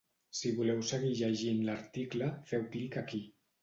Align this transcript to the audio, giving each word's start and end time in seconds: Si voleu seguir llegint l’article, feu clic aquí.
Si 0.39 0.51
voleu 0.59 0.81
seguir 0.93 1.13
llegint 1.21 1.63
l’article, 1.69 2.35
feu 2.53 2.69
clic 2.75 3.03
aquí. 3.07 3.27